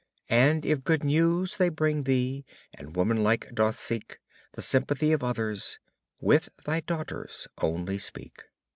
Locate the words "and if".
0.31-0.83